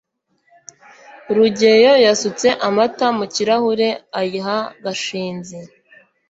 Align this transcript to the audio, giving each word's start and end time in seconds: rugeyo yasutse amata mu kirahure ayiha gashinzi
rugeyo 1.35 1.93
yasutse 2.05 2.47
amata 2.67 3.07
mu 3.17 3.25
kirahure 3.33 3.87
ayiha 4.21 4.57
gashinzi 4.83 5.57